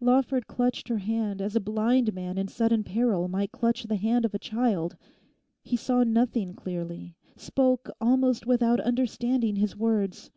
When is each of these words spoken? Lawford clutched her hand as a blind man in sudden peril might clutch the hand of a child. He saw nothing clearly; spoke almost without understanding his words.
Lawford 0.00 0.46
clutched 0.46 0.88
her 0.88 0.98
hand 0.98 1.40
as 1.40 1.56
a 1.56 1.58
blind 1.58 2.12
man 2.12 2.36
in 2.36 2.46
sudden 2.46 2.84
peril 2.84 3.26
might 3.26 3.52
clutch 3.52 3.84
the 3.84 3.96
hand 3.96 4.26
of 4.26 4.34
a 4.34 4.38
child. 4.38 4.98
He 5.62 5.78
saw 5.78 6.04
nothing 6.04 6.52
clearly; 6.52 7.14
spoke 7.38 7.88
almost 7.98 8.44
without 8.46 8.80
understanding 8.80 9.56
his 9.56 9.74
words. 9.74 10.30